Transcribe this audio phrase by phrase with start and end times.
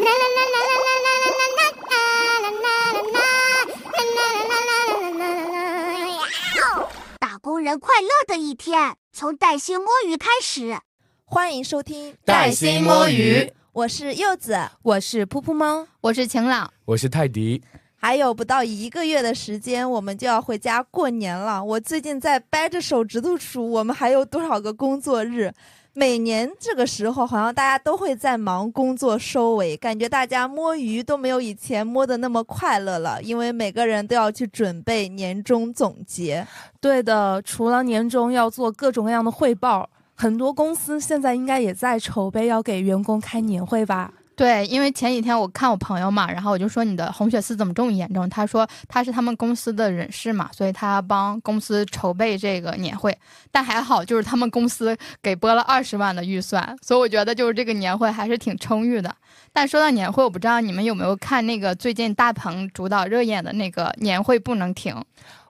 [7.18, 10.78] 打工人快乐的一天，从带薪摸鱼开始。
[11.24, 17.62] 欢迎收听带薪摸鱼，我是柚子，我是噗噗猫，我是晴朗，我是泰迪。
[17.94, 21.62] 还有不到一个月的时间，我们就要回家过年了。
[21.62, 25.52] 我最近在掰着手指头数，我们还有多少个工作日？
[26.00, 36.46] 每年这个时候，好像大家都会在忙工作收尾，感觉大家摸鱼都没有以前摸的那么快乐了，因为每个人都要去准备年终总结。
[36.80, 44.10] 对的，除了年终要做各种各样的汇报，很多公司现在应该也在筹备要给员工开年会吧。
[44.40, 48.26] 对，因为前几天我看我朋友嘛，然后我就说你的红血丝怎么这么严重？
[48.30, 53.14] 他说他是他们公司的人事嘛，所以他帮公司筹备这个年会。
[53.52, 59.14] 但还好，就是他们公司给拨了二十万的预算，所以我觉得就是这个年会还是挺充裕的。
[59.52, 64.96] 但说到年会，我不知道你们有没有看那个最近大鹏主导热演的那个年会不能停？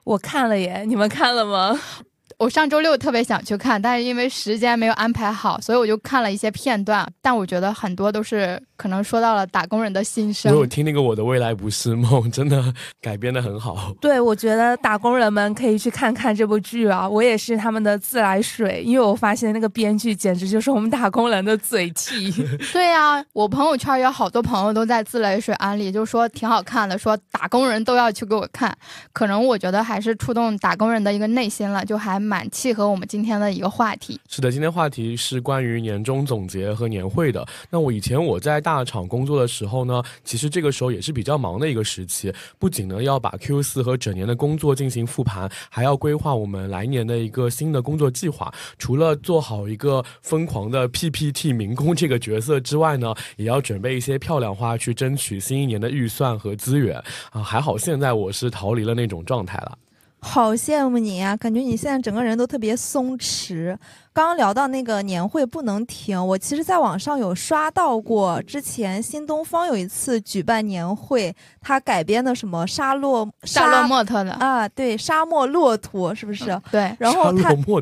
[0.03, 1.79] 我看了耶，你们看了吗？
[2.37, 7.07] 我上周六特别想去看，但是因为时间没有安排好，所以我就看了一些片段。
[7.21, 10.51] 但我觉得很多都是可能说到了打工人的心声。
[10.51, 13.93] 我有听那个《我的未来不是梦》，真的改编的很好。
[14.01, 17.07] 对，我觉得打工人们可以去看看这部剧啊！
[17.07, 22.31] 我也是他们的自来水，因为我发现那个编剧简直就是我们打工人的嘴替。
[22.73, 28.75] 对呀，我朋友圈有好多朋友都在自来水安利，就说挺好看的，说打工人都要去给我看。
[29.13, 32.21] 可能我觉得还是触动打工人的一个内心了，就还。
[32.21, 34.17] 蛮契合我们今天的一个话题。
[34.29, 37.43] 是的，今天话题是关于年终总结和年会的。
[37.71, 42.33] 那我以前我在大大厂工作的时候呢，其实这个时候也是比较忙的一个时期。
[42.57, 48.49] 不仅呢要把 Q 四和整年的工作进行复盘，还要规划我们来年的一个新的工作计划。
[48.77, 56.97] 除了做好一个疯狂的 PPT 民工这个角色之外呢，也要准备一些漂亮花去争取新一年的预算和资源
[57.31, 57.43] 啊。
[57.43, 59.77] 还好现在我是逃离了那种状态了。
[60.23, 63.75] 好羡慕你呀，感觉你现在整个人都特别松弛。
[64.13, 76.45] 刚刚聊到那个年会不能停，我其实在网上有刷到过，之前新东方有一次举办年会，他改编的什么沙洛沙洛莫特的啊，对，沙漠骆驼是不是？
[76.69, 77.81] 对，然后沙漠骆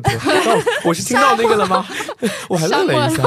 [0.84, 1.84] 我是听到那个了吗？
[2.48, 3.24] 我还愣了一下，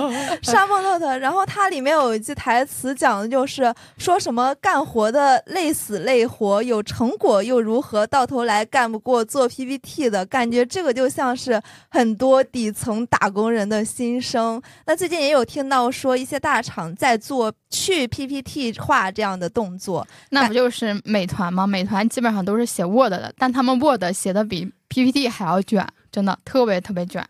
[0.40, 1.14] 沙漠骆驼。
[1.18, 8.06] 然后它里面有一句台词讲的就是说什么干活的累死累活，有成果又如何？
[8.06, 12.42] 到头来干不过做 PPT 的感觉，这个就像是很多。
[12.46, 14.60] 底层打工人的心声。
[14.86, 21.66] 那最近也有听到说，一些大厂在做去 PPT 化这样的动作，那不就是美团吗？
[21.66, 27.22] 美团基本上都是写 Word 的，但他们 Word 写的比 PPT 还要卷，真的特别特别卷。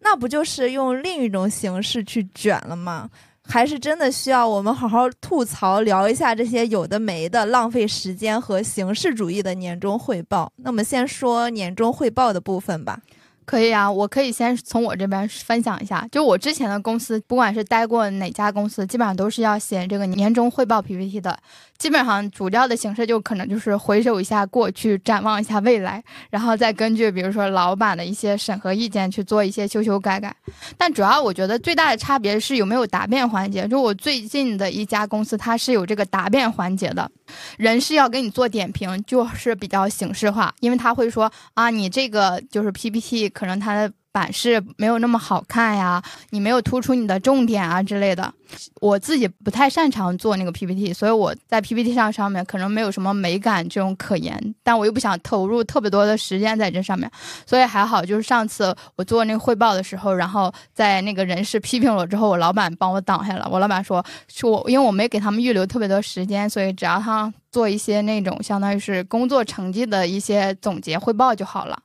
[0.00, 3.10] 那不就是用另一种形式去卷了吗？
[3.42, 10.52] 还是真的需要我们好好吐槽聊一下这些有的没的、浪费时间和形式主义的年终汇报？
[10.56, 13.00] 那我们先说年终汇报的部分吧。
[13.50, 16.06] 可以啊，我可以先从我这边分享一下。
[16.12, 21.36] 就我之前的公司，不管是待过哪家公司，基本上都是要写这个年终汇报 PPT 的。
[21.76, 26.00] 基本上主要的形式就可能就是回首一下过去，展望一下未来，
[26.30, 30.32] 然后再根据比如说老板的一些审核意见去做一些修修改改。
[30.78, 33.66] 但主要我觉得最大的差别是有没有答辩环节。
[33.66, 37.10] 就我最近的一家公司，它是有这个答辩环节的，
[37.56, 43.28] 人事要给你做点评，就是比较形式化，因为他会说啊，你这个就是 PPT。
[43.28, 48.32] 可能他版式没有那么好看呀，你没有突出你的重点啊之类的。
[48.80, 54.54] 我自己不太擅长做那个 PPT，所以我在 PPT 上上面可能没有什么美感这种可言。
[54.64, 57.08] 但我又不想投入特别多的时间在这上面，
[57.46, 63.48] 所以还好，就是上次我做那个汇报的时候，然后在那个人事批评了之后，我老板帮我挡下了。
[63.48, 71.78] 我老板说，说我因为我没给他们预留特别多时间，所以只要他做一些那种相当于是工作成绩的一些总结汇报就好了。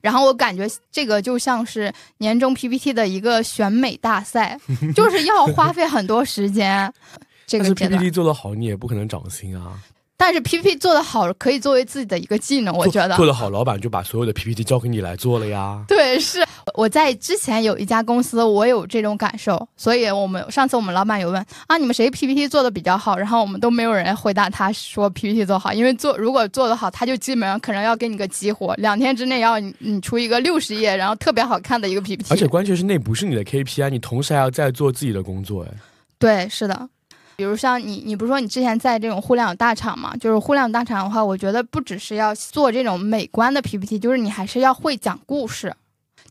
[0.00, 4.58] 然后我感觉这个就像是年终 PPT 的一个选美大赛，
[4.94, 6.92] 就是要花费很多时间。
[7.46, 9.78] 这个 PPT 做得好，你也不可能涨薪啊。
[10.22, 15.84] 但是 PPT 做的好，可以作为自己的一个技能，我觉得做得好，老板就把所有的 PPT 交给你来做了呀。
[15.88, 23.16] 对，是我在之前有一家公司，我有这种感受，所以我们上次我们老板有问啊，你们谁 PPT 做的比较好？
[23.16, 32.26] 然后我们都没有人回答他说 PPT 做好，因为做如果做得好，他就基本上可能要给你个激活，两天之内要你出一个六十页，然后特别好看的一个 PPT。
[32.30, 35.68] 而且关键是那不是你的 KPI，你同时还要在做自己的工作，哎。
[36.16, 36.88] 对，是的。
[37.36, 40.16] 比如像你，你不是说你之前在这种互联网大厂嘛？
[40.16, 45.74] 就是互联网大厂的话，我觉得不只是要做这种美观的 PPT，就是你还是要会讲故事。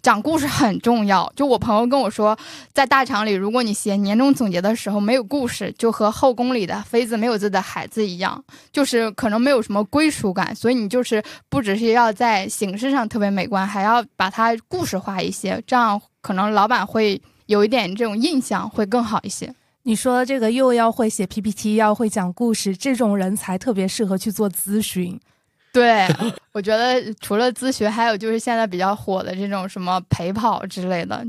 [0.01, 1.31] 讲故事很重要。
[1.35, 2.35] 就我朋友跟我说，
[2.73, 10.55] 在大厂里，如果你写年终总结的时候没有故事，就和后宫里的妃子没有自己的孩子一样，就是可能没有什么归属感。
[10.55, 19.53] 所以你就是不只是要在形式上特别美观，还要把它故事化一些，这样可能老板会有一点这种印象，会更好一些。
[19.83, 25.19] 你说这个又要会写 PPT，要会讲故事，这种人才特别适合去做咨询。
[25.73, 26.05] 对，
[26.51, 31.25] 我觉得除了咨询，还有就是现在比较火的这种什么陪跑之类的，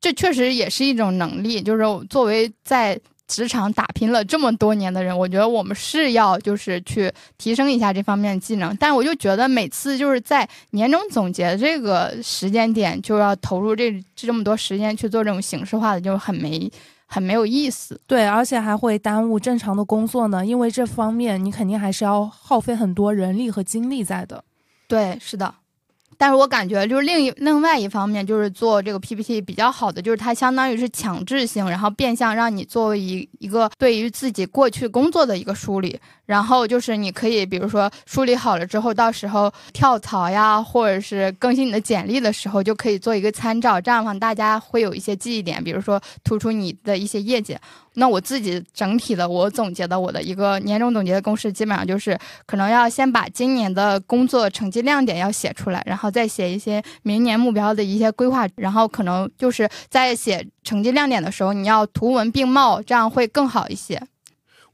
[0.00, 1.60] 这确实也是一种能力。
[1.60, 8.74] 就是作为在职场打拼了这么多年的人，我觉得我们是要就是去提升一下这方面技能。
[8.76, 16.70] 但我就觉得每次就是在年终总结这个时间点，就要投入这这么多时间去做这种形式化的，就很没。
[17.12, 20.46] 很没有意思，对，而且还会耽误正常的工作呢。
[20.46, 24.44] 因为这方面你肯定还是要耗费很多人力和精力在的。
[24.86, 25.52] 对，是的。
[26.16, 35.98] 但是我感觉就是另一另外一方面，就是做这个 PPT 比较好的，就是它相当于是强制性，然后变相让你作为一一个对于自己过去工作的一个梳理。
[36.30, 43.80] 然后就是你可以，比如说梳理好了之后，到时候跳槽呀，或者是更新你的简历的时候，就可以做一个参照。
[43.80, 47.58] 这样的话，大家会有一些记忆点，比如说突出你的一些业绩。
[47.94, 52.16] 那我自己整体的，我总结的我的一个年终总结的公式，基本上就是
[52.46, 64.00] 可能要先把今年的工作成绩亮点要写出来，然后再写一些明年目标的一些规划，然后可能就是在写成绩亮点的时候，你要图文并茂，这样会更好一些。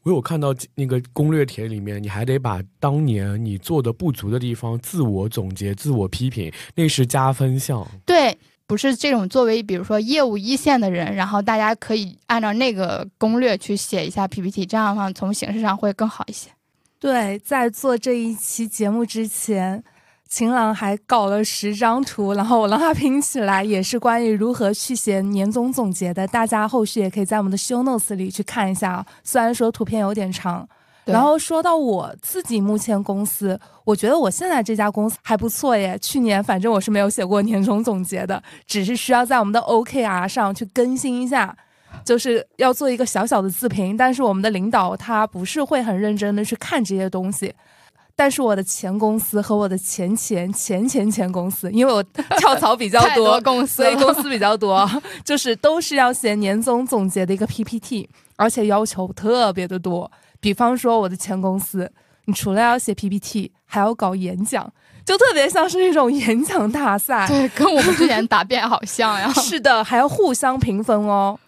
[0.06, 7.84] 我有看到那个攻略帖里面，你还得把当年你做的不足的地方自我总结、自我批评，那是加分项。
[8.04, 8.38] 对，
[8.68, 16.50] 不是这种作为比如说业务一线的人，然后大家可以按照那个攻略去写一下 PPT，这样的话从形式上会更好一些。
[17.00, 19.82] 对，在做这一期节目之前。
[20.28, 26.26] 晴朗还搞了十张图，然后我让他拼起来，也是关于如何去写年终总结的。
[26.26, 30.68] 大家后续也可以在我们的 show notes 里去看一下，虽然说图片有点长。
[31.04, 35.96] 然后说到我自己目前公司，我觉得我现在这家公司还不错耶。
[36.00, 41.56] 去年反正我是没有写过年终总结的，只是需要在我们的 OKR 上去更新一下，
[42.04, 43.96] 就是要做一个小小的自评。
[43.96, 47.54] 但是我们的领导他不是会很认真的去看这些东西。
[48.18, 52.02] 但是我的前公司和我的前前前前前公司，因为我
[52.38, 54.88] 跳槽比较多， 公司所以公司比较多，
[55.22, 60.10] 就是都是要写年终总结的一个 PPT，而且要求特别的多。
[60.40, 61.92] 比方说我的前公司，
[62.24, 64.72] 你除了要写 PPT，还要搞演讲，
[65.04, 69.30] 就特别像是那种演讲大赛，对，跟我们之前答辩好像呀。
[69.34, 71.38] 是的，还要互相评分哦。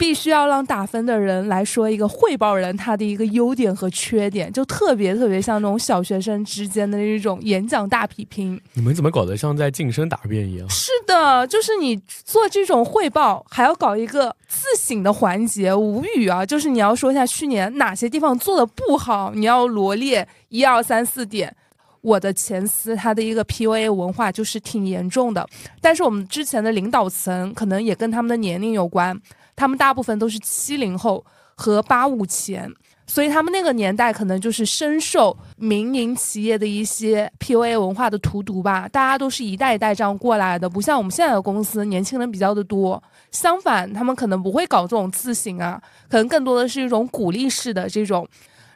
[0.00, 8.58] 必须要让打分的人来说一个汇报人他的一个优点和缺点，就特别特别像那种小学生之间的那种演讲大比拼。
[8.72, 10.66] 你们怎么搞得像在晋升答辩一样？
[10.70, 11.94] 是的，就是你
[12.24, 16.46] 做这种汇报，还要搞一个自省的环节，无语啊！
[16.46, 21.54] 就是你要说一下去年哪些地方做的不好，你要罗列一二三四点。
[22.00, 25.46] 我的前司他的一个 PUA 文化就是挺严重的，
[25.82, 29.20] 但是我们之前的领导层可能也跟他们的年龄有关。
[29.60, 31.22] 他们大部分都是七零后
[31.54, 32.72] 和八五前，
[33.06, 38.88] 所以他们那个年代可能就是深受民营企业的一些 PUA 文化的荼毒吧。
[38.88, 43.02] 大家都是一代一代这样过来的，不像我们现在的公司，年轻人比较的多。
[43.32, 45.78] 相反，他们可能不会搞这种自省啊，
[46.08, 48.26] 可能更多的是一种鼓励式的这种。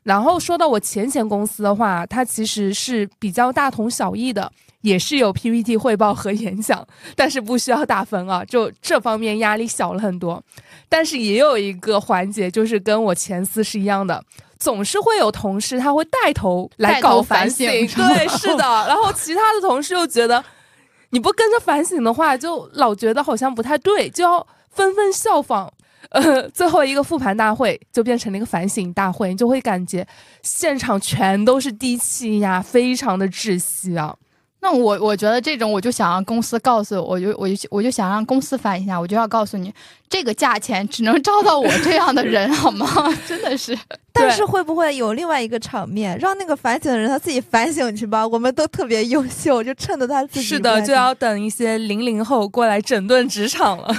[0.03, 4.53] 然后说到我前前公司的话，它其实是比较大同小异的。
[4.85, 6.87] 也是有 PPT 汇报和演讲，
[7.17, 10.43] 但是不需要打分啊，就这方面压力小了很多。
[10.91, 14.23] 但是也有一个环节，就是跟我前司是一样的，
[14.59, 18.65] 总是会有同事他会带头来搞反省，对，是的。
[18.87, 20.45] 然后其他的同事又觉得
[21.11, 25.73] 你不跟着反省的话，就老觉得好像不太对，就要纷纷效仿。
[26.11, 30.07] 呃，最后一个复盘大会就变成了一个反省大会，你就会感觉
[30.43, 34.15] 现场全都是低气压，非常的窒息啊。
[34.65, 39.71] 那我我觉得这种，我就想让公司告诉我，我就我就我就想让公司反一下，我就要告诉你，
[40.09, 42.87] 这个价钱只能招到我这样的人， 好吗？
[43.29, 43.79] 真的是。
[44.11, 48.27] 但是会不会有另外一个场面，让那个反省的人他自己反省去吧？
[48.27, 50.47] 我们都特别优秀，就趁着他自己。
[50.47, 53.95] 是的，就要等一些零零后过来整顿职场了。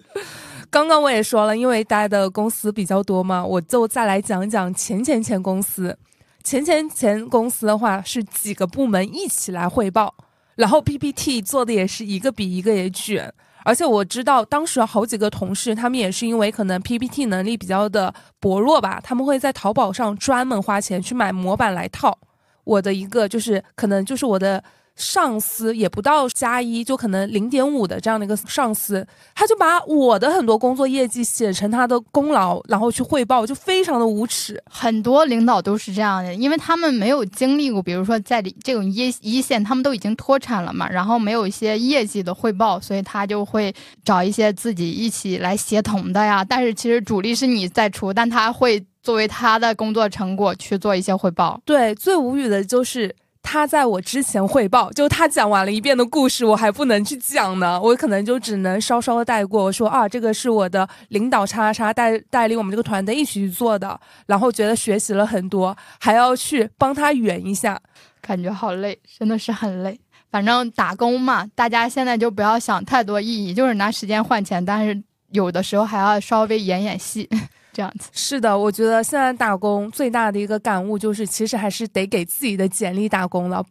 [0.68, 5.96] 刚刚我也说了，因为待的公司比较多嘛，我就再来讲讲前前前公司。
[6.44, 10.14] 前前前公司的话是几个部门一起来汇报，
[10.56, 13.32] 然后 PPT 做的也是一个比一个也卷，
[13.64, 22.18] 而且我知道当时好几个同事，他们也是因为可能 PPT 能力比较的薄弱吧，他们会在淘宝上专门花钱去买模板来套。
[22.64, 24.62] 我的一个就是可能就是我的
[24.96, 34.62] 上司也不到加一，就可能零点五的这样的一个上司，他就把我的很多工作业绩写成他的功劳，然后去汇报，就非常的无耻。
[34.70, 43.74] 很多领导都是这样的，因为他们没有经历过，比如说在这种一一线，他们都已经脱产了嘛，然后没有一些业绩的汇报，所以他就会
[44.04, 46.44] 找一些自己一起来协同的呀。
[46.44, 51.60] 但是其实主力是你在出，但他会作为他的工作成果去做一些汇报。
[51.64, 53.12] 对，最无语的就是。
[53.44, 67.78] 他在我之前汇报，就他讲完了一遍的故事，我还不能去讲呢，我可能就只能稍稍带过，我说啊，这个是我的领导叉叉带带领我们这个团队一起去做的，然后觉得学习了很多，还要去帮他圆一下，
[68.22, 70.00] 感觉好累，真的是很累。
[70.30, 77.28] 反正打工嘛，大家现在就不要想太多意义，就是拿时间换钱，但是有的时候还要稍微演演戏。
[77.74, 83.62] 这样子是的，我觉得现在打工最大的一个感悟就是，其实还是得给自己的简历打工了。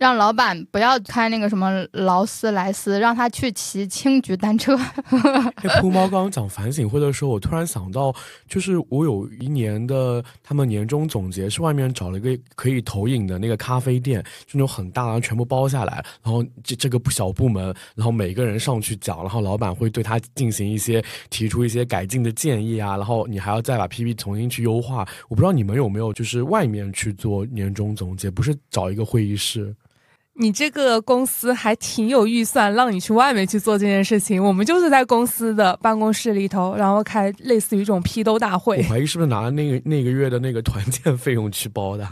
[0.00, 4.74] 让老板不要开那个什么劳斯莱斯，让他去骑青桔单车。
[5.78, 8.10] 铺猫刚刚讲反省会的时候，我突然想到，
[8.48, 17.62] 就是我有一年的他们年终总结是外面找了一个可以投影的那个咖啡店，就那种很大，然后全部包下来，然后这这个小部门，
[17.94, 25.06] 然后每个人上去讲，然后老板会对他进行一些提出一些改进的建议啊，然后你还要再把 P P 重新去优化。
[25.28, 29.76] 我不知道你们有没有就是外面去做年终总结，不是找一个会议室。
[30.40, 34.42] 你这个公司还挺有预算，让你去外面去做这件事情。
[34.42, 38.78] 我们就是在公司的办公室里头，然后开类似于这种批斗大会。
[38.78, 42.08] 我怀疑是不是拿那个那个月的那个团建费用去包的。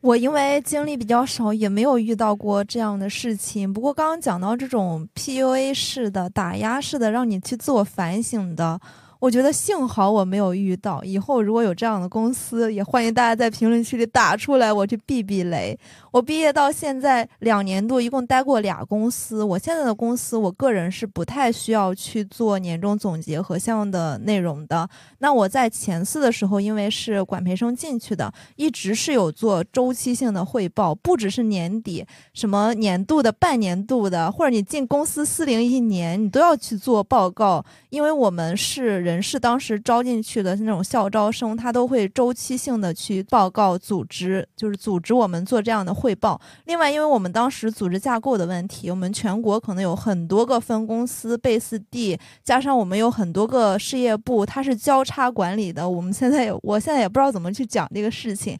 [0.00, 3.72] 我因为经历比较少，也没有遇到过这样的事情。
[3.72, 8.80] 不过刚刚讲到这种 PUA 式的、打压式的，让你去自我反省的。
[9.24, 15.78] 我觉得幸好我没有遇到，以后如果有这样的公司，也欢迎大家在评论区里打出来，我去避避雷。
[16.12, 19.42] 我毕业到现在两年多，一共待过俩公司。
[19.42, 24.86] 我现在的公司，我个人是不太需要去做年终总结和相应的内容的。
[25.20, 32.04] 那我在前四的时候，因为是管培生进去的，一直是有做周期性的汇报，不只是年底，
[32.34, 39.13] 什么年度的、半年度的，或者你进公司四零一年，你都要去做报告，因为我们是人。
[39.14, 46.40] 人事当时招进去的那种校招生，他都会周期性的去报告组织，就是组织我们做这样的汇报。
[46.64, 55.88] 另外，因为我们当时组织架构的问题，我们全国可能有很多个分公司、base 地，加上我们有很多个事业部，它是交叉管理的。
[55.88, 58.58] 我们现在，我现在也不知道怎么去讲这个事情，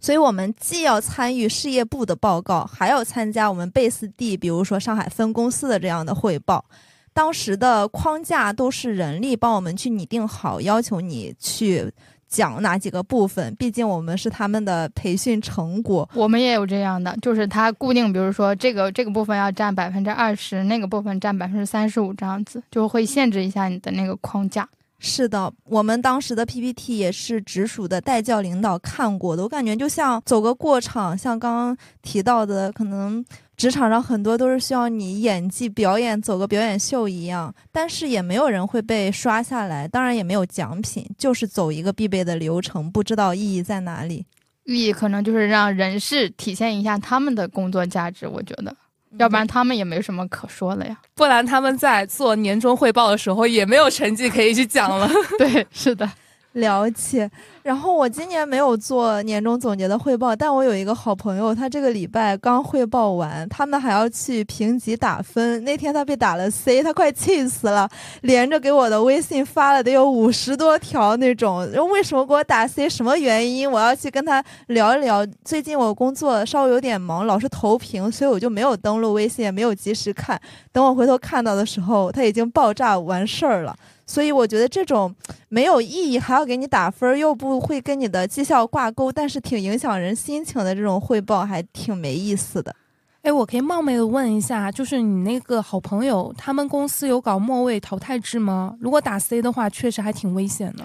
[0.00, 6.64] 所以我们既要参与事业部的报告，还要参加我们 base 地，比如说上海分公司的这样的汇报。
[7.12, 11.92] 当时的框架都是人力帮我们去拟定好，要求你去
[12.28, 13.52] 讲哪几个部分。
[13.56, 24.68] 毕竟我们是他们的培训成果，我们也有这样的，就是它固定，比如说这个这个部分要占百分之二十，那个部分占百分之三十五，这样子就会限制一下你的那个框架。
[25.00, 33.24] 是的，我们当时的 PPT 也是直属的带教领导看过的，我感觉就像走个过场，像刚刚提到的，可能。
[33.60, 44.24] 职场上很多都是需要你演技表演，走个表演秀一样，但是也没有人会被刷下来，当然也没有奖品，就是走一个必备的流程，不知道意义在哪里。
[44.64, 48.74] 意义可能就是让人事体现一下他们的工作价值，我觉得，
[49.18, 50.98] 要不然他们也没什么可说的呀。
[51.14, 55.06] 不然他们在做年终汇报的时候也没有成绩可以去讲了。
[55.36, 56.10] 对，是的。
[56.54, 57.30] 了解，
[57.62, 65.62] 然后我今年没有做年终总结的汇报，但我有一个好朋友，他这个礼拜刚汇报完，他们还要去评级打分。
[65.62, 67.88] 那天他被打了 C，他快气死了，
[68.22, 72.88] 连着给我的微信发了得有五十多条那种，为什么给我打 C？
[72.88, 73.70] 什么原因？
[73.70, 75.24] 我要去跟他聊一聊。
[75.44, 80.40] 最近我工作稍微有点忙，老是投屏，所以我就没有登录微信，也没有及时看。
[80.72, 83.76] 等我回头看到的时候，他已经爆炸完事儿了。
[84.10, 85.14] 所以我觉得这种
[85.48, 92.74] 没有意义还要给你打分，又不会跟你的绩效挂钩，但是挺影响人心情的这种汇报，还挺没意思的。
[93.22, 98.74] 哎，我可以冒昧的问一下，就是你那个好朋友，他们公司有搞末位淘汰制吗？
[98.80, 100.84] 如果打 C 的话，确实还挺危险的。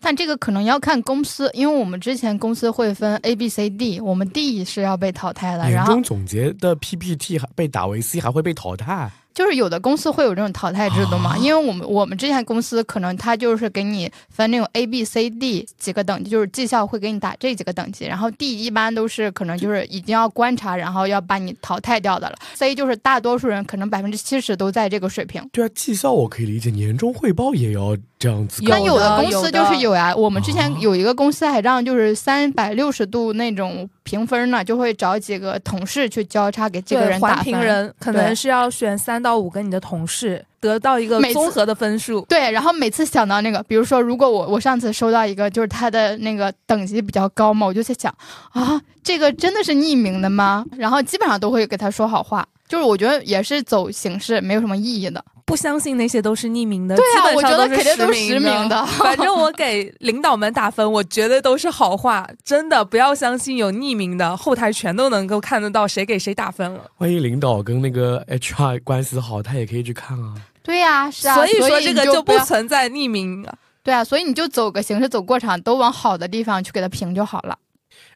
[0.00, 5.68] 但这个可能要看公司，因为我们之前公司会分 A、B、C、D，我们 D 是要被淘汰的。
[5.68, 9.08] 年终总结的 PPT 还被打为 C，还会被淘汰。
[9.36, 22.36] 就是有的公司会有这种淘汰制度嘛，因为我们我们之前公司可能它就是给你分那种 A B C D 几个等级，就是绩效会给你打这几个等级，然后 D 一般都是可能就是已经要观察，然后要把你淘汰掉的了。
[22.54, 25.46] C 就是大多数人可能百分之七十都在这个水平。
[25.52, 28.68] 对啊，绩效我可以理解，年终汇报也要这样子搞。
[28.70, 37.44] 那有的的公司就是有呀，我们之前有一个公司还让就是三百六十度那种评分呢，就会找几个同事去交叉给这个人打分。
[37.44, 42.20] 评人可能是要选三到五个你的同事，得到一个每次综合的分数。
[42.22, 48.14] 对，然后每次想到那个，比如说，如果我我上次收到一个，就是他的那个等级比较高嘛，我就在想
[48.50, 50.64] 啊，这个真的是匿名的吗？
[50.76, 55.24] 然后基本上都会给他说好话，就是我觉得也是走形式，没有什么意义的。
[55.44, 66.80] 不相信那些都是匿名的，对啊基本上我觉得肯定都是实实名的反正我给领导们打分，我绝对都是好话，真的不要相信有匿名的，后台全都能够看得到谁给谁打分了。
[66.98, 70.34] 万一领导跟那个 HR 关系好，他也可以去看啊。
[70.64, 73.54] 对呀、是啊，所以说这个就不存在匿名啊。
[73.84, 77.56] 对啊，所以你就走个形式，走过场，都往好的地方去给他评就好了。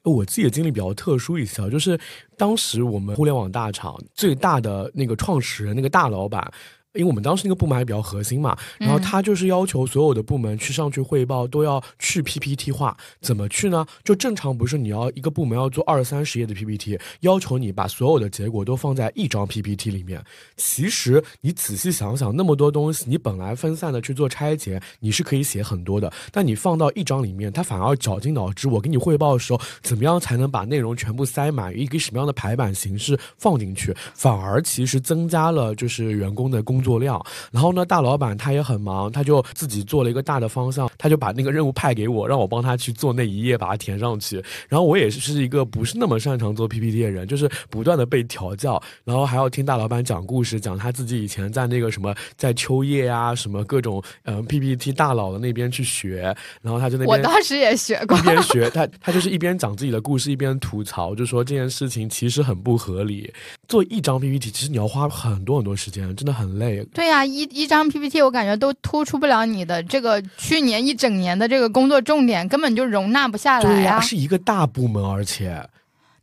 [0.02, 1.98] 我自己的经历比较特殊一些，就是
[2.36, 6.52] 当时我们互联网大厂最大的那个创始人，那个大老板。
[6.94, 13.86] 因为我们当时那个部门还比较核心嘛，然后嗯他就是要求所有的部门去上去汇报都要去 PPT 化，怎么去呢？
[14.02, 20.20] 就正常不是你要一个部门要做二三十页的 PPT，要求你把所有的结果都放在一张 PPT 里面。
[20.56, 28.66] 其实你仔细想想，那么多东西，你本来分散的去做拆解，你是可以写很多的，但你放到一张里面，它反而绞尽脑汁。
[28.66, 37.22] 我给你汇报的时候，怎么样才能把内容全部塞满，一个什么样的排版形式放进去，反而其实增加了就是员工的工工作量。
[37.52, 44.42] 然后呢，大老板他也很忙，他就自己做了一个大的方向，他就把那个任务派给我，让我帮他去做那一页，把它填上去。
[44.68, 57.18] 然后我也是一个不是那么擅长做 PPT 的人，就是不断的被调教，然后还要听大老板讲故事，讲他自己以前在那个什么在秋叶啊什么各种呃 PPT 大佬的那边去学，然后他就那边我。
[57.22, 63.32] 当时也学过一，边学他，他就是一边讲自己的故事，一边吐槽，就说这件事情其实很不合理。
[63.70, 66.84] 做一张 PPT，其实你要花很多很多时间，真的很累。
[66.92, 75.64] 对呀、一一张 PPT 我感觉都突出不了你的这个去年一整年的这个工作重点，根本就容纳不下来对呀、呀、是一个大部门，而且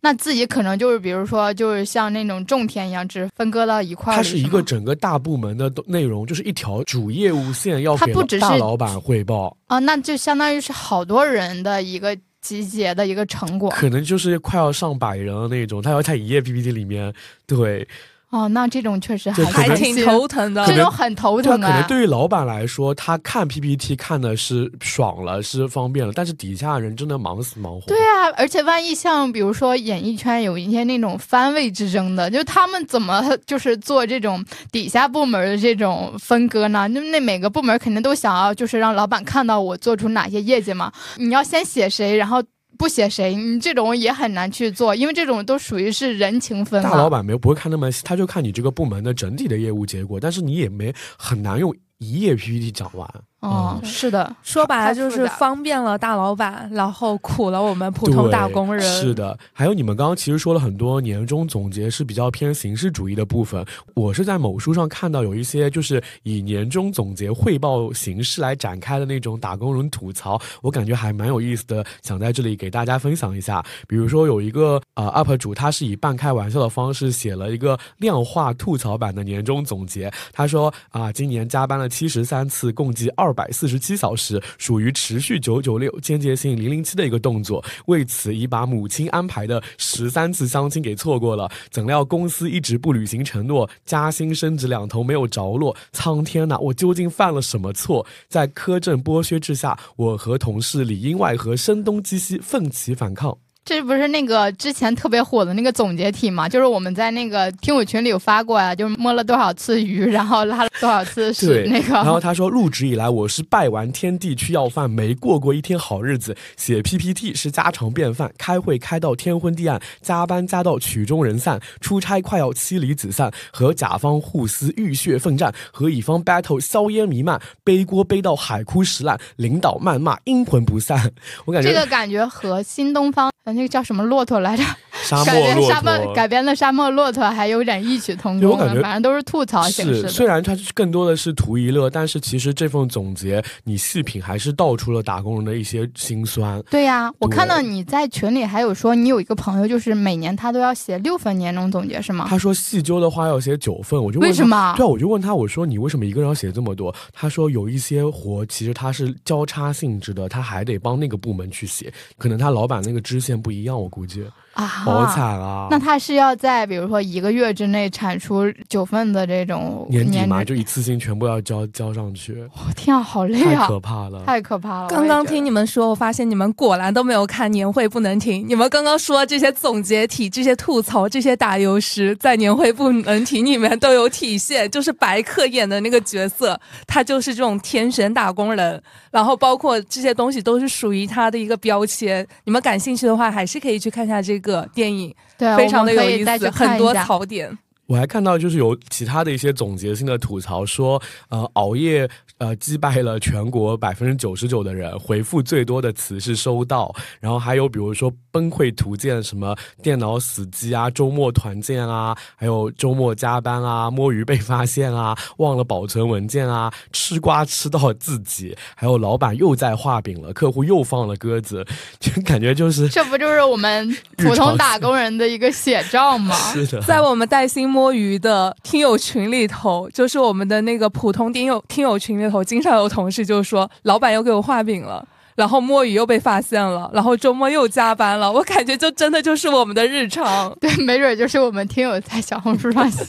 [0.02, 4.18] 那自己可能就是比如说就是像那种种田一样，只分割到一块儿。
[4.18, 12.16] 它是一个整个大部门的内容，就是一条主业务线要给大老板汇报，啊，那就相当于是好多人的一个
[12.48, 13.70] 集结的一个成果。
[13.72, 15.82] 可能就是快要上百人了那种。
[15.82, 17.14] 他要在一页 PPT 里面，
[17.46, 17.86] 对，
[18.30, 20.66] 哦，那这种确实还挺头疼的。
[20.68, 21.88] 这种很头疼啊可能。
[21.88, 27.88] 对于老板来说，他看 PPT 看的是爽了，是方便了，但是底下人真的忙死忙活。
[27.88, 36.86] 对啊，而且万一像比如说演艺圈有一些那种番位之争的，就他们怎么就是做这种底下部门的这种分割呢？
[36.90, 40.92] 那那每个部门肯定都想要就是让老板看到我做出哪些业绩嘛。
[41.16, 42.44] 你要先写谁，然后
[42.78, 46.82] 不写谁，你这种也很难去做，因为这种都属于是人情分。
[46.84, 53.10] 大老板没有不会看那么细，他就看你这个部门的整体的业务结果，但是你也没很难用一页 PPT 讲完。
[53.40, 58.84] 哦，是的，说白了就是方便了大老板，然后苦了我们普通打工人。
[58.84, 63.64] 是的，还有你们刚刚其实说了很多年终总结是比较偏形式主义的部分。
[63.94, 73.64] 我是在某书上看到有一些就是以年终总结汇报形式来展开的那种打工人吐槽，我感觉还蛮有意思的，想在这里给大家分享一下。
[73.88, 80.12] 比如说有一个呃 UP 主，他是以半开玩笑的方式写了一个量化吐槽版的年终总结。
[80.34, 87.62] 他说啊，今年加班了七十三次，共计二二百四十七小时，属于持续九九六、间接性零零七的一个动作。
[87.88, 91.52] 为此，已把母亲安排的十三次相亲给错过了。
[91.70, 95.76] 怎料公司一直不履行承诺，加薪升职两头没有着落。
[95.92, 98.06] 苍天呐，我究竟犯了什么错？
[98.30, 103.38] 在苛政剥削之下，我和同事里应外合，声东击西，奋起反抗。
[103.68, 106.48] 这不是那个之前特别火的那个总结题嘛？
[106.48, 111.96] 就是我们在那个听友群里有发过呀，就是摸了多少次鱼，然后拉了多少次屎，那个。
[111.96, 116.34] 然后他说，入职以来，我是拜完天地去要饭，没过过一天好日子。
[116.56, 131.12] 写 PPT 是家常便饭，开会开到天昏地暗，加班加到曲终人散，出差快要妻离子散，和甲方互撕浴血奋战，和乙方 battle 硝烟弥漫，背锅背到海枯石烂，领导谩骂阴魂不散。
[131.44, 134.64] 我感觉这个感觉和新东方呃那个叫什么骆驼来着？
[135.04, 140.10] 沙漠骆编沙漠驼改编的沙漠骆驼还有点异曲同工我感觉反正都是吐槽形式，的。
[140.10, 146.62] 虽然它更多的是图一乐，但是其实这份总结你细品还是道出了打工人的一些辛酸。
[146.72, 152.26] 对呀、我看到你在群里还有说你有一个朋友，就是每年他都要写六份年终总结，是吗？
[152.28, 154.74] 他说细究的话要写九份，我就问为什么？
[154.76, 156.94] 对啊，我就问他，我说你为什么一个人要写这么多？
[157.14, 164.26] 他说有一些活其实他是交叉性质的，他还得帮那个部门去写，可能他老板那个支线不一样，我估计。
[164.54, 165.68] 啊，哦好惨啊！
[165.70, 174.24] 那他是要在比如说一个月之内产出九份的这种年年底嘛，就一次性全部要交交上去，我天啊，好累啊太啊，可怕了。
[174.26, 174.88] 太可怕了。
[174.88, 178.44] 刚刚听你们说，我发现你们果然都没有看年会不能停。
[178.50, 184.68] 你们刚刚说这些总结体、这些吐槽、这些打油诗，在年会不能停里面都有体现。
[184.72, 188.82] 就是白客演的那个角色，他就是这种天选打工人，
[189.12, 192.28] 然后包括这些东西都是属于他的一个标签。
[192.44, 197.58] 你们感兴趣的话，还是可以去看一下这个电影，对，非常的有意思，很多槽点。
[197.88, 221.66] 我还看到就是有其他的一些总结性的吐槽说，呃，熬夜呃击败了全国百分之九十九的人，回复最多的词是收到，然后还有比如说崩溃图鉴，什么电脑死机啊，周末团建啊，还有周末加班啊，摸鱼被发现啊，忘了保存文件啊，吃瓜吃到自己，还有老板又在画饼了，客户又放了鸽子，
[222.00, 226.36] 就感觉就是 这不就是我们普通打工人的一个写照吗？
[226.52, 235.08] 是的，在我们带薪摸鱼的听友群里头，就是我们的那个普通听友听友群里头，经常有同事就说，老板又给我画饼了。
[235.36, 240.52] 然后摸鱼又被发现了，然后周末又加班了，我感觉就真的就是我们的日常。
[240.60, 243.06] 对，没准就是我们听友在小红书上写。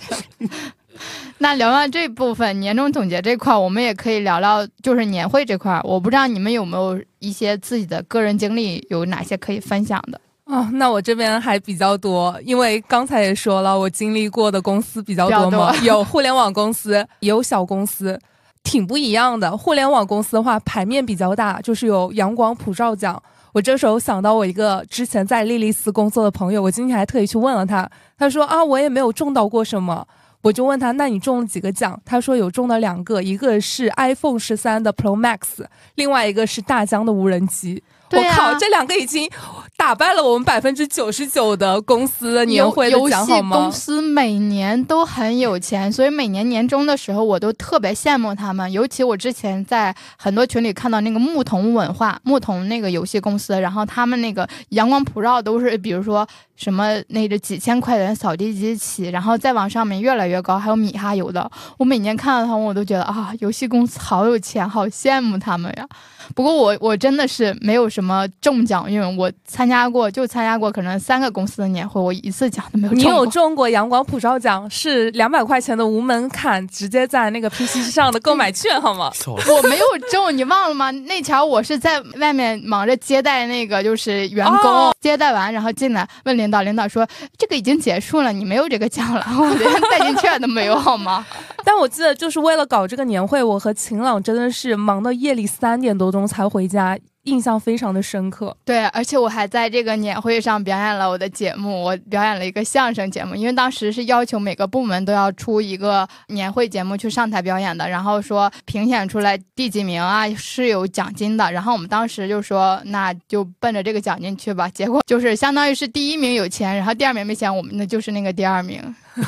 [1.38, 5.80] 那聊完这部分年终总结这块，我们也可以聊聊就是年会这块。
[5.82, 10.20] 我不知道你们有没有一些自己的个人经历，有哪些可以分享的？
[10.48, 18.18] 啊、那我这边还比较多，因为刚才也说了，我经历过的公司比较多嘛，多有互联网公司，也有小公司，
[18.62, 19.54] 挺不一样的。
[19.54, 23.22] 互联网公司的话，牌面比较大，就是有阳光普照奖。
[23.52, 30.06] 我这时候想到我一个之前在莉莉丝工作的朋友，我今天还特意去问了他，他说啊，我也没有中到过什么。
[30.40, 32.00] 我就问他，那你中了几个奖？
[32.06, 37.82] 他说有中了两个，一个是 iPhone 十三的 Pro Max，另外一个是大疆的无人机。
[38.10, 39.28] 我靠，这两个已经
[39.76, 43.72] 打败了我们百分之九十九的公司的年会的奖好吗公？
[43.72, 48.70] 司每年都很有钱，所以每年年终的时候，我都特别羡慕他们。
[48.72, 61.48] 尤其我之前在很多群里看到那个牧童文化、牧童那个游戏公司，然后他们那个阳光普照都是，比如说什么那个几千块钱扫地机器，然后再往上面越来越高，还有米哈游的。
[61.76, 65.86] 我每年看到他们，我都觉得啊，游戏公司好有钱，好羡慕他们呀。
[66.34, 73.18] 不过我我真的是没有什么中奖运，我参加过就参加过可能三个公司的年会，我一次奖都没有你中过。
[73.24, 79.10] 有中过阳光普照奖，是两百块钱的无门槛，直接在那个 PC 上的购买券好吗？
[79.26, 80.92] 我没有中，你忘了吗？
[80.92, 87.04] 那条我是在外面忙着接待那个就是员工，哦接待完然后进来问领导，领导说
[87.36, 91.26] 这个已经结束了，你没有这个奖了， 我连代金券都没有好吗？
[91.64, 96.96] 但我记得就是为了搞这个年会，我和晴朗真的是忙到夜里三点多钟才回家，
[97.28, 98.56] 印象非常的深刻。
[98.64, 118.80] 对，而且我还在这个年会上表演了我的节目，我表演了一个相声节目，因为当时是要求每个部门都要出一个年会节目去上台表演的，然后说评选出来第几名啊是有奖金的，然后我们当时就说那就奔着这个奖金去吧，结果就是相当于是第一名有钱，然后第二名没钱，我们那就是那个第二名，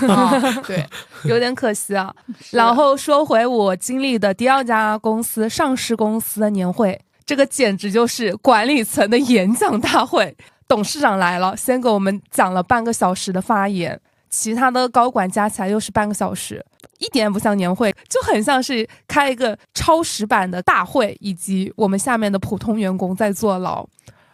[0.09, 0.33] 啊、
[0.67, 0.85] 对，
[1.25, 2.15] 有点可惜啊。
[2.51, 6.99] 然后说回我经历的第二家公司上市公司的年会，
[7.31, 10.37] 这个简直就是管理层的演讲大会。
[10.67, 16.61] 董事长来了，先给我们讲了半个小时的发言，其他的高管加起来又是半个小时，
[16.99, 23.89] 一点也不像年会，就很像是开一个超时版的大会，以及我们下面的普通员工在坐牢。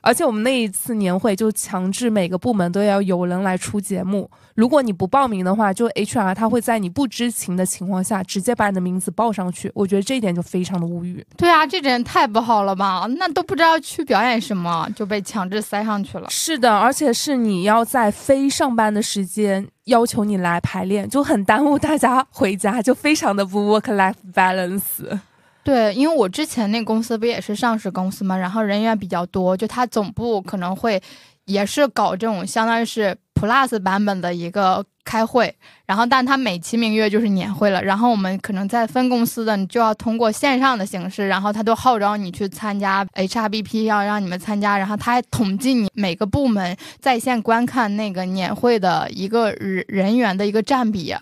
[0.07, 9.69] 而且我们那一次年会就强制每个部门都要有人来出节目，如果你不报名的话，就 HR 他会在你不知情的情况下直接把你的名字报上去。
[9.75, 11.27] 我觉得这一点就非常的无语。
[11.37, 13.05] 对啊，这点太不好了吧？
[13.19, 16.31] 那都不知道去表演什么，就被强制塞上去了。
[16.31, 25.19] 是的，而且是你要在非上班的时间要求你来排练，就很耽误大家回家，就非常的不 work life balance。
[25.67, 31.03] 对，因为我之前那公司不也是上市公司嘛，然后人员比较多，就他总部可能会
[31.47, 35.53] 也是搞这种相当于是 Plus 版本的一个开会，
[35.85, 51.13] 然后但他美其名曰就是年会了，然后我们可能在分公司的，你就要通过线上的形式，然后他都号召你去参加 HRBP，要让你们参加，然后他还统计你每个部门在线观看那个年会的一个人人员的一个占比，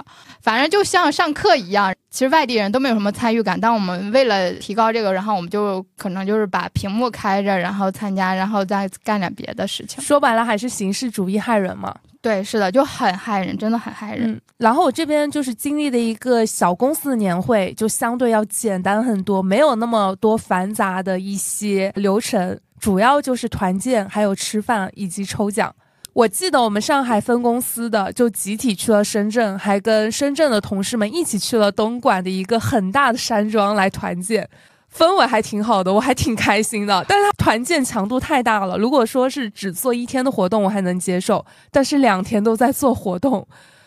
[0.45, 1.91] 反正就像上课一样。
[2.11, 10.05] 其实外地人都没有什么参与感，但我们为了提高这个，然后我们就可能就是把屏幕开着，然后参加，然后再干点别的事情。
[10.05, 11.93] 说白了还是形式主义害人嘛。
[12.21, 14.31] 对，是的，就很害人，真的很害人。
[14.31, 25.75] 嗯，然后我这边就是经历的一个小公司的年会，就相对要简单很多，没有那么多繁杂的一些流程，主要就是团建、还有吃饭以及抽奖。
[26.15, 34.49] 我记得我们上海分公司的就集体去了深圳，还跟深圳的同事们一起去了东莞的一个很大的山庄来团建，
[34.97, 37.05] 氛围还挺好的，我还挺开心的。
[37.09, 43.45] 但是它团建强度太大了，如果说是只做一天的活动，我还能接受，但是两天都在做活动，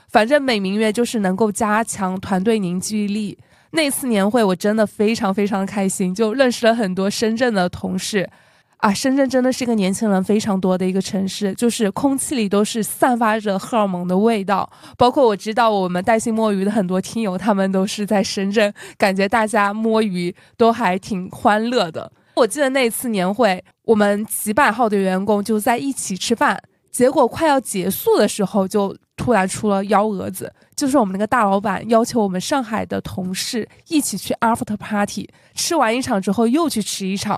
[0.09, 3.37] 反正美名曰就是能够加强团队凝聚力。
[3.71, 8.29] 那次年会我真的非常非常开心，就认识了很多深圳的同事。
[8.77, 14.69] 啊，深圳真的是一个年轻人非常多的一个城市，就是空气里都是散发着荷尔蒙的味道。
[14.95, 22.11] 包括我知道我们带薪摸鱼的很多听友，他们都是在深圳，感觉大家摸鱼都还挺欢乐的。
[22.35, 26.61] 我记得那次年会，我们几百号的员工就在一起吃饭，
[26.91, 37.35] 结果快要结束的时候，就突然出了幺蛾子，就是我们那个大老板要求我们上海的同事一起去 after party，吃完一场之后又去吃一场。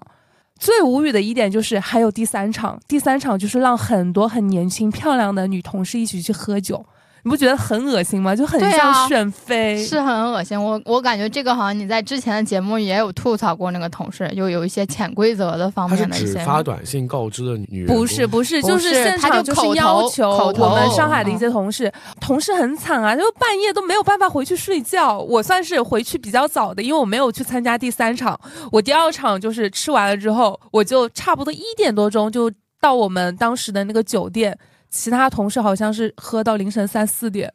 [0.59, 6.85] 最无语的一点就是还有第三场，第三场就是让很多很年轻漂亮的女同事一起去喝酒，
[7.23, 8.35] 你不觉得很恶心吗？
[8.35, 9.83] 就很像选妃。
[9.83, 10.61] 是很恶心。
[10.61, 16.33] 我我感觉这个好像你在之前的节目也有吐槽过那个同事，就有一些潜规则的方面的一些。
[16.33, 25.19] 只发短信告知的女不是不是，就是是现场就是要求我们上海的一些同事，同事很惨啊，就半夜都没有办法回去睡觉。
[25.19, 28.39] 我算是回去比较早的，因为我没有去参加第三场，
[28.71, 34.57] 我第二场就是吃完了之后，我就差不多一点多钟就到我们当时的那个酒店，
[34.89, 37.51] 其他同事好像是喝到凌晨三四点。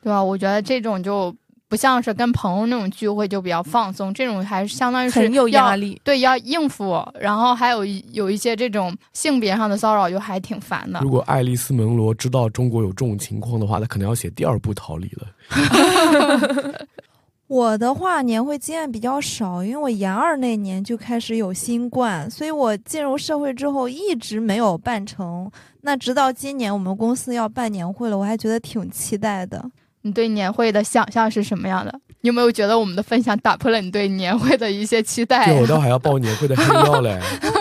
[0.00, 0.22] 对吧？
[0.22, 1.34] 我觉得这种就
[1.68, 6.00] 不像是跟朋友那种聚会，就比较放松，这种还是相当于是很有压力。
[6.04, 11.10] 对，要应付，然后还有一有一些这种性别上的骚扰，就还挺烦的如。
[11.10, 15.26] 果爱丽丝·门罗知道中国有这种情况的话，她可能要写第二部逃离了。
[17.48, 25.50] 我的话年会经验比较少，因为我研二那年就开始有新冠，所以我进入社会之后一直没有办成。
[25.80, 29.64] 那直到今年我们公司要办年会了，我还觉得挺期待的。
[30.02, 32.00] 你对年会的想象是什么样的？
[32.20, 35.60] 你有没有觉得我们的分享打破了你对年会的一些期待对，？
[35.60, 37.18] 我倒还要报年会的黑料嘞。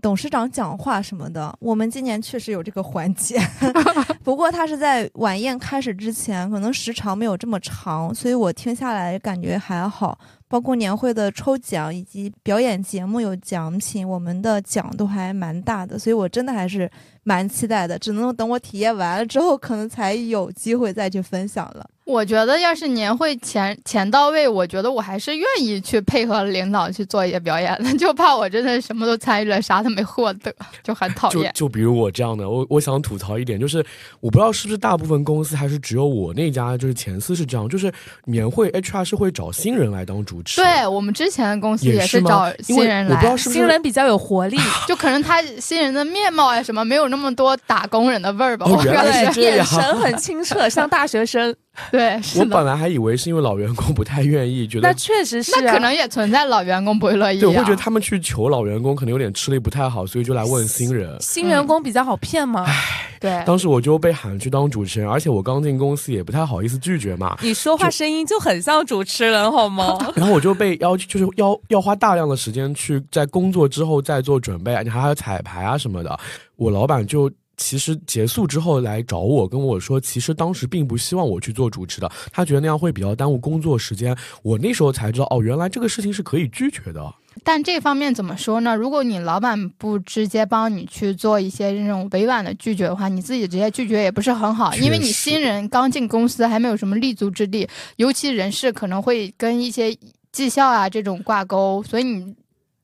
[0.00, 3.38] 董事长讲话什么的，我们今年确实有这个环节，
[4.24, 10.18] 不过他是在晚宴开始之前，可能时长没有这么长，所以我听下来感觉还好。
[10.48, 16.90] 包括年会的抽奖以及表演节目有奖品，我们的奖都还蛮大的，所以我真的还是
[17.30, 17.96] 蛮期待的。
[17.96, 21.88] 只能等我体验完了之后，可能才有机会再去分享了。
[22.04, 31.52] 我觉得要是年会前前到位，我觉得我还是愿意去配合领导去做一些表演的， 就怕我真的什么都参与了，啥都没获得，就很讨厌。
[31.54, 33.78] 就就比如我这样的，我我想吐槽一点，就是
[34.18, 37.92] 我不知道是不是大部分公司还是只有我那家就是前司是这样，就是
[38.24, 40.60] 年会 HR 是会找新人来当主持。
[40.60, 44.56] 对我们之前的公司也是找新人来，我不知道是不是新人比较有活力，
[44.88, 48.66] 就可能他新人的面貌啊什么没有那么多打工人的味儿吧。
[48.66, 51.54] 我哦原来感觉是这样眼神很清澈，像大学生。
[51.92, 57.40] 对，我本来还以为是因为老员工不太愿意，觉得那确实是、啊，那可能也存在老员工不会乐意、啊。
[57.40, 61.16] 对，我会觉得他们去求老员工可能有点吃力不太好，所以就来问新人。
[61.20, 62.64] 新员工比较好骗吗？
[62.66, 63.06] 唉。
[63.20, 69.98] 对，当时我就被喊去当主持人，而且我刚进公司也不太好意思拒绝嘛，你说话声音就很像主持人，好吗？
[70.16, 76.18] 然后我就被要求就是要要花大量的时间去在工作之后再做准备，你还要彩排啊什么的。
[76.60, 84.14] 我老板就其实结束之后来找我，跟我说，其实当时并不希望我去做主持的，他觉得那样会比较耽误工作时间。
[84.42, 87.02] 我那时候才知道，哦，原来这个事情是可以拒绝的。
[87.42, 88.76] 但这方面怎么说呢？
[88.76, 99.96] 如果你老板不直接帮你去做一些这种委婉的拒绝的话，你自己直接拒绝也不是很好，因为你新人刚进公司还没有什么立足之地，尤其人事可能会跟一些
[100.30, 102.34] 绩效啊这种挂钩，所以你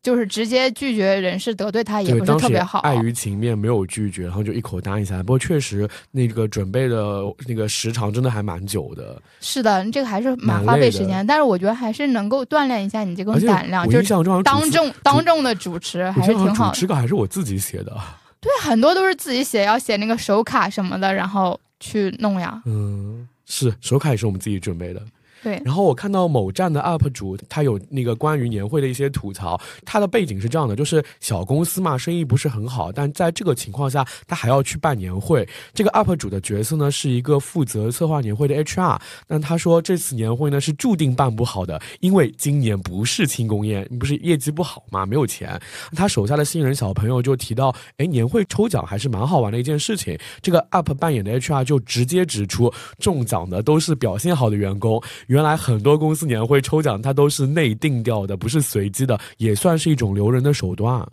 [0.06, 2.78] 就是直接拒绝人事得罪他也，不是特别好。
[2.82, 5.20] 碍于情面没有拒绝，然后就一口答应下来。
[5.20, 14.08] 不过确实那个准备的那个时长真的还蛮久的，是的，这个还是蛮花费时间，但是我觉得还是能够锻炼一下你这个胆量，就是
[14.44, 16.70] 当众当众的主持还是挺好的。
[16.72, 17.92] 主持稿还是我自己写的。
[18.40, 22.62] 对，很多都是自己写，要写那个手卡什么的，然后去弄呀。
[22.64, 25.02] 嗯，是手卡也是我们自己准备的。
[25.46, 29.56] 对，然后我看到某站的 UP 主，他有那个关于年会的一些吐槽。
[29.84, 35.48] 他的背景是这样的，就是小公司嘛，生意不是很好，但在这个情况下，他还要去办年会。
[35.72, 39.00] 这个 UP 主的角色呢，是一个负责策划年会的 HR。
[39.28, 45.56] 但他说这次年会呢是注定办不好的，因为今年不是庆功宴，不是业绩不好嘛，没有钱。
[45.94, 50.18] 他手下的新人小朋友就提到，哎，年会抽奖还是蛮好玩的一件事情。
[50.42, 55.00] 这个 UP 扮演的 HR 就直接指出，中奖的都是表现好的员工。
[55.28, 61.06] 原原来很多公司年会抽奖，它都是内定掉的，不是随机的，也算是一种留人的手段。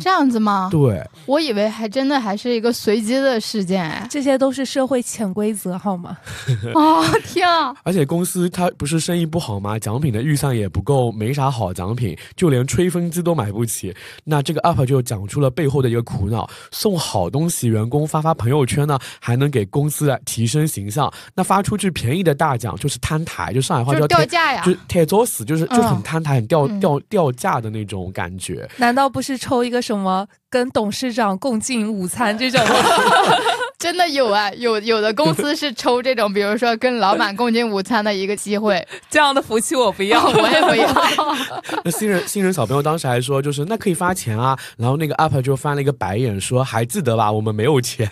[0.00, 0.68] 这样子吗？
[0.70, 4.06] 对，我以为还真的还是一个随机的事件哎。
[4.10, 6.16] 这些都是社会潜规则，好吗？
[6.74, 7.74] 哦天啊！
[7.82, 9.78] 而且公司它不是生意不好吗？
[9.78, 13.94] 奖品的预算也不够，没啥好奖品，就连吹风机都买不起。
[14.24, 21.12] 那这个 UP 就讲出了背后的一个苦恼：送好东西，员工发发朋友圈呢，还能给公司来提升形象。
[21.34, 24.72] 那发出去便宜的大奖就是摊台，就上海话叫掉价呀就。
[24.88, 28.68] 贴作死，就是就很嗯摊台、很掉嗯掉掉价的那种感觉。
[28.76, 32.58] 难道不是抽一个什么跟董事长共进午餐这种？
[33.82, 40.88] 真的有啊，有有的公司是抽这种，比如说跟老板共进午餐的一个机会， 这样的福气我不要，我也不要。
[41.82, 48.08] 那新人新人小朋友当时还说，就是那可以发钱啊，然后那个 UP 就翻了一个白眼，说还记得吧，我们没有钱，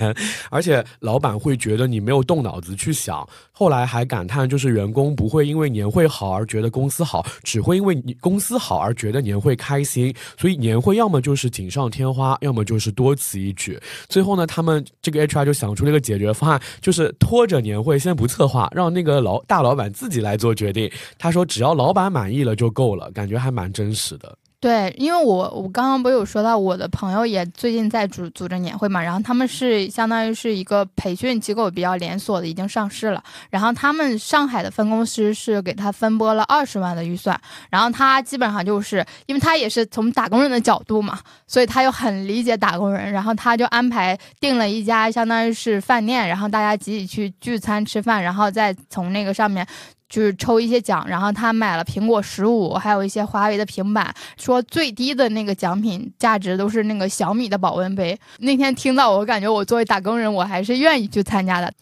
[0.51, 3.25] 而且老板会觉得你没有动脑子去想。
[3.53, 10.13] 后来还感叹，就是员工不会因为年会好而觉得公司好，只会因为你公司好而觉得年会开心。
[10.37, 13.79] 所以年会要么就是锦上添花，要么就是多此一举。
[14.09, 20.91] 最后呢，他们这个 HR 就想出了一个解决方案，就是拖着年会先不策划，让那个老大老板自己来做决定。
[21.19, 24.35] 他说只要老板满意了就够了，感觉还蛮真实的。
[24.61, 33.25] 对，因为我我刚刚不是有说到我的朋友也最近在组组织年会嘛，然后他们是相当于是一个培训机构比较连锁的，已经上市了。
[33.49, 49.67] 然后他们上海的分公司是给他分拨了二十万的预算，然后他基本上就是因为他也是从打工人的角度嘛，所以他又很理解打工人，然后他就安排订了一家相当于是饭店，然后大家集体去聚餐吃饭，然后再从那个上面。
[50.11, 58.19] 就是抽一些奖，然后他买了苹果十五，还有一些华为的平板，说最低的那个奖品价值都是那个小米的保温杯。
[58.41, 61.73] 那天听到，我感觉我作为打工人，我还是愿意去参加的。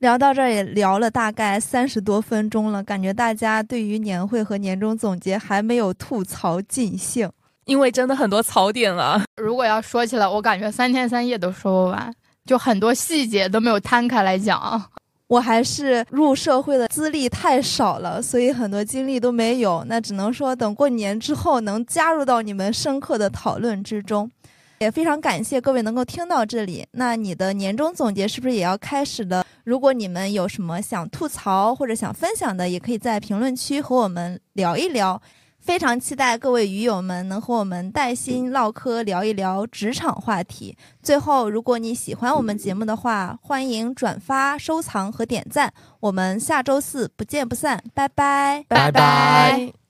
[0.00, 7.30] 聊到这儿也聊了大概三十多分钟了，感觉大家对于年会和年终总结还没有吐槽尽兴。
[7.64, 9.22] 因为真的很多槽点了。
[9.36, 14.82] 如果要说起来，我感觉三天三夜都说不完，就很多细节都没有摊开来讲。
[15.28, 19.84] 我还是入社会的资历太少了，所以很多经历都没有。
[19.88, 24.30] 那只能说等过年之后能加入到你们深刻的讨论之中。
[24.78, 26.86] 也非常感谢各位能够听到这里。
[26.92, 29.44] 那你的年终总结是不是也要开始了？
[29.64, 35.20] 如果你们有什么想吐槽或者想分享的，也可以在评论区和我们聊一聊。
[35.66, 40.76] 非常期待各位鱼友们能和我们带薪唠嗑，聊一聊职场话题。
[41.02, 45.74] 最后，如果你喜欢我们节目的话，欢迎转发、收藏和点赞。
[45.98, 49.85] 我们下周四不见不散，拜拜，拜拜